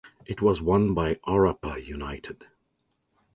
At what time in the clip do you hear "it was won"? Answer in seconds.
0.25-0.95